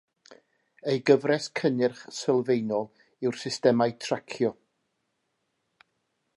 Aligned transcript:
Ei 0.93 1.01
gyfres 1.09 1.49
cynnyrch 1.59 2.01
sylfaenol 2.21 2.89
yw'r 3.27 3.39
systemau 3.45 3.95
tracio. 4.07 4.55